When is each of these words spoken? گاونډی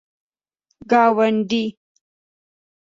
گاونډی 0.91 1.65